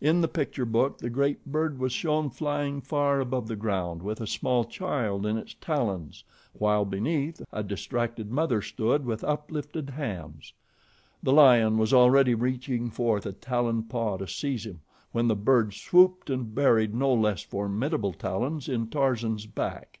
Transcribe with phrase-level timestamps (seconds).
[0.00, 4.20] In the picture book the great bird was shown flying far above the ground with
[4.20, 10.52] a small child in its talons while, beneath, a distracted mother stood with uplifted hands.
[11.22, 14.80] The lion was already reaching forth a taloned paw to seize him
[15.12, 20.00] when the bird swooped and buried no less formidable talons in Tarzan's back.